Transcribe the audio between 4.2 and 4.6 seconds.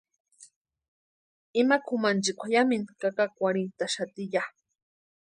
ya.